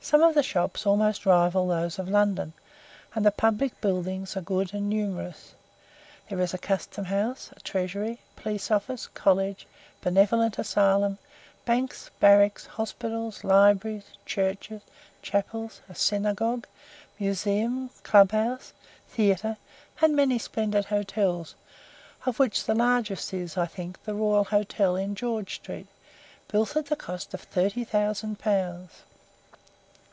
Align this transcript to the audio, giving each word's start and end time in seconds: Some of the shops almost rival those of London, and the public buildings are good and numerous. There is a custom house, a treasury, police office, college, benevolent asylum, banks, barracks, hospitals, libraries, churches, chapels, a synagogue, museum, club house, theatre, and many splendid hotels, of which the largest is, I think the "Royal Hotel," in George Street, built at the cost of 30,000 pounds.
Some 0.00 0.22
of 0.22 0.34
the 0.34 0.42
shops 0.44 0.86
almost 0.86 1.26
rival 1.26 1.66
those 1.68 1.98
of 1.98 2.08
London, 2.08 2.54
and 3.14 3.26
the 3.26 3.30
public 3.32 3.78
buildings 3.82 4.38
are 4.38 4.40
good 4.40 4.72
and 4.72 4.88
numerous. 4.88 5.52
There 6.30 6.40
is 6.40 6.54
a 6.54 6.58
custom 6.58 7.04
house, 7.06 7.50
a 7.54 7.60
treasury, 7.60 8.20
police 8.34 8.70
office, 8.70 9.06
college, 9.08 9.66
benevolent 10.00 10.58
asylum, 10.58 11.18
banks, 11.66 12.10
barracks, 12.20 12.64
hospitals, 12.64 13.44
libraries, 13.44 14.04
churches, 14.24 14.80
chapels, 15.20 15.82
a 15.90 15.94
synagogue, 15.94 16.66
museum, 17.18 17.90
club 18.02 18.30
house, 18.32 18.72
theatre, 19.10 19.58
and 20.00 20.16
many 20.16 20.38
splendid 20.38 20.86
hotels, 20.86 21.54
of 22.24 22.38
which 22.38 22.64
the 22.64 22.74
largest 22.74 23.34
is, 23.34 23.58
I 23.58 23.66
think 23.66 24.02
the 24.04 24.14
"Royal 24.14 24.44
Hotel," 24.44 24.96
in 24.96 25.14
George 25.14 25.56
Street, 25.56 25.88
built 26.46 26.76
at 26.76 26.86
the 26.86 26.96
cost 26.96 27.34
of 27.34 27.42
30,000 27.42 28.38
pounds. 28.38 29.02